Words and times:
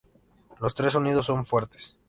Los 0.59 0.73
tres 0.73 0.93
sonidos 0.93 1.27
son 1.27 1.45
fuertes. 1.45 1.95